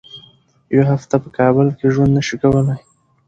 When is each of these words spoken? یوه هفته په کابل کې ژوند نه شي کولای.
یوه 0.75 0.85
هفته 0.93 1.15
په 1.23 1.29
کابل 1.37 1.67
کې 1.77 1.85
ژوند 1.93 2.11
نه 2.17 2.21
شي 2.27 2.35
کولای. 2.41 2.79